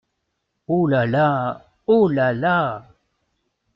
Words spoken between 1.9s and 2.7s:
la la!…